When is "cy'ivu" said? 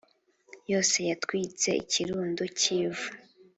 2.59-3.07